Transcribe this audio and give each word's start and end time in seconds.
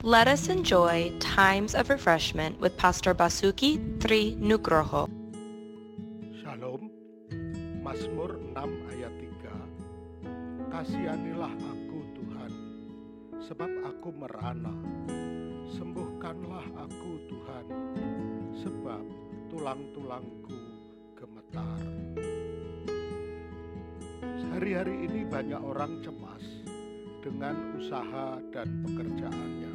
Let 0.00 0.28
us 0.32 0.48
enjoy 0.48 1.12
times 1.20 1.74
of 1.76 1.92
refreshment 1.92 2.56
with 2.56 2.72
Pastor 2.80 3.12
Basuki 3.12 3.76
Tri 4.00 4.32
Nugroho. 4.40 5.12
Shalom, 6.40 6.88
Mazmur 7.84 8.40
6 8.56 8.96
ayat 8.96 9.12
3 10.24 10.72
Kasihanilah 10.72 11.52
aku 11.52 12.00
Tuhan, 12.16 12.52
sebab 13.44 13.68
aku 13.92 14.08
merana. 14.16 14.72
Sembuhkanlah 15.76 16.64
aku 16.80 17.12
Tuhan, 17.28 17.64
sebab 18.56 19.04
tulang-tulangku 19.52 20.56
gemetar. 21.12 21.84
Hari-hari 24.56 25.12
ini 25.12 25.28
banyak 25.28 25.60
orang 25.60 26.00
cemas 26.00 26.40
dengan 27.20 27.76
usaha 27.76 28.40
dan 28.48 28.80
pekerjaannya 28.80 29.69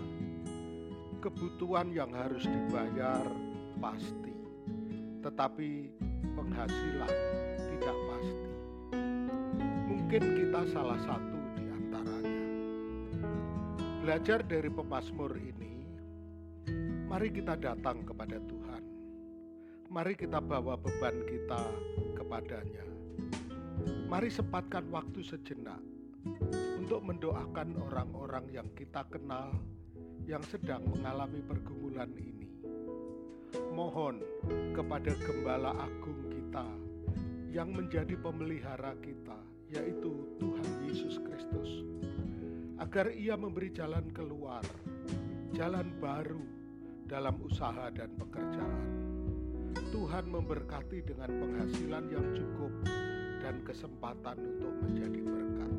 Kebutuhan 1.25 1.89
yang 1.89 2.13
harus 2.13 2.45
dibayar 2.45 3.25
pasti 3.81 4.25
tetapi 5.25 5.89
penghasilan 6.37 7.13
tidak 7.57 7.97
pasti. 7.97 8.49
Mungkin 9.89 10.21
kita 10.37 10.61
salah 10.69 11.01
satu 11.01 11.39
di 11.57 11.65
antaranya. 11.65 12.45
Belajar 14.05 14.45
dari 14.45 14.69
pemazmur 14.69 15.33
ini, 15.33 15.73
mari 17.09 17.33
kita 17.33 17.57
datang 17.57 18.05
kepada 18.05 18.37
Tuhan. 18.37 18.83
Mari 19.89 20.13
kita 20.13 20.37
bawa 20.37 20.77
beban 20.77 21.25
kita 21.25 21.61
kepadanya. 22.13 22.85
Mari 24.05 24.29
sempatkan 24.29 24.85
waktu 24.93 25.25
sejenak 25.25 25.81
untuk 26.77 27.01
mendoakan 27.01 27.81
orang-orang 27.81 28.45
yang 28.53 28.69
kita 28.77 29.01
kenal 29.09 29.49
yang 30.25 30.41
sedang 30.49 30.81
mengalami 30.89 31.37
pergumulan 31.45 32.09
ini 32.17 32.49
mohon 33.77 34.19
kepada 34.73 35.13
Gembala 35.21 35.77
Agung 35.77 36.33
kita 36.33 36.65
yang 37.53 37.71
menjadi 37.71 38.17
pemelihara 38.19 38.97
kita, 38.99 39.37
yaitu 39.69 40.27
Tuhan 40.41 40.69
Yesus 40.83 41.21
Kristus, 41.23 41.85
agar 42.81 43.13
Ia 43.13 43.37
memberi 43.37 43.71
jalan 43.71 44.09
keluar, 44.11 44.65
jalan 45.53 45.87
baru 46.01 46.43
dalam 47.05 47.37
usaha 47.45 47.87
dan 47.93 48.09
pekerjaan. 48.17 48.87
Tuhan 49.93 50.27
memberkati 50.27 51.05
dengan 51.05 51.31
penghasilan 51.31 52.03
yang 52.11 52.27
cukup 52.35 52.73
dan 53.39 53.61
kesempatan 53.63 54.35
untuk 54.41 54.73
menjadi 54.83 55.21
berkat. 55.23 55.71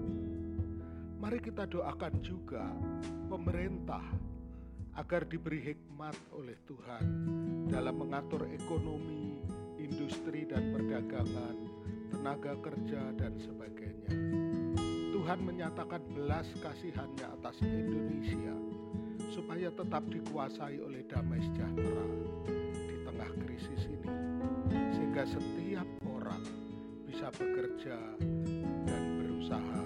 Mari 1.21 1.39
kita 1.43 1.69
doakan 1.69 2.15
juga 2.25 2.65
pemerintah 3.29 4.05
agar 4.97 5.29
diberi 5.29 5.61
hikmat 5.61 6.17
oleh 6.33 6.57
Tuhan 6.65 7.05
dalam 7.69 8.01
mengatur 8.01 8.49
ekonomi, 8.49 9.45
industri 9.77 10.49
dan 10.49 10.73
perdagangan, 10.73 11.57
tenaga 12.09 12.57
kerja 12.65 13.13
dan 13.21 13.37
sebagainya. 13.37 14.13
Tuhan 15.13 15.41
menyatakan 15.45 16.01
belas 16.17 16.49
kasihannya 16.65 17.27
atas 17.29 17.61
Indonesia 17.61 18.57
supaya 19.29 19.69
tetap 19.69 20.09
dikuasai 20.09 20.81
oleh 20.81 21.05
damai 21.05 21.45
sejahtera 21.45 22.09
di 22.89 22.97
tengah 23.05 23.31
krisis 23.45 23.83
ini 23.91 24.13
sehingga 24.97 25.29
setiap 25.29 25.89
orang 26.09 26.41
bisa 27.05 27.29
bekerja 27.37 27.99
dan 28.89 29.03
berusaha 29.21 29.86